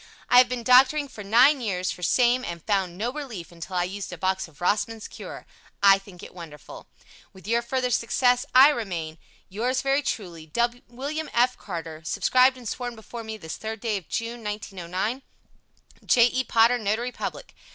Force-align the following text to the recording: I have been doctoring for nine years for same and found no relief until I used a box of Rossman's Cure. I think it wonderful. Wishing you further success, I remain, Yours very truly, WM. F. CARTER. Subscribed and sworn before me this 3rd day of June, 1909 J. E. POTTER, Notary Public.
I 0.29 0.39
have 0.39 0.49
been 0.49 0.63
doctoring 0.63 1.07
for 1.09 1.23
nine 1.23 1.61
years 1.61 1.91
for 1.91 2.01
same 2.01 2.43
and 2.43 2.65
found 2.65 2.97
no 2.97 3.13
relief 3.13 3.51
until 3.51 3.75
I 3.75 3.83
used 3.83 4.11
a 4.11 4.17
box 4.17 4.47
of 4.47 4.59
Rossman's 4.59 5.07
Cure. 5.07 5.45
I 5.83 5.99
think 5.99 6.23
it 6.23 6.33
wonderful. 6.33 6.87
Wishing 7.33 7.53
you 7.53 7.61
further 7.61 7.91
success, 7.91 8.43
I 8.55 8.69
remain, 8.69 9.19
Yours 9.47 9.83
very 9.83 10.01
truly, 10.01 10.47
WM. 10.47 11.29
F. 11.35 11.55
CARTER. 11.55 12.01
Subscribed 12.03 12.57
and 12.57 12.67
sworn 12.67 12.95
before 12.95 13.23
me 13.23 13.37
this 13.37 13.59
3rd 13.59 13.81
day 13.81 13.97
of 13.97 14.09
June, 14.09 14.43
1909 14.43 15.21
J. 16.03 16.25
E. 16.33 16.43
POTTER, 16.45 16.79
Notary 16.79 17.11
Public. 17.11 17.53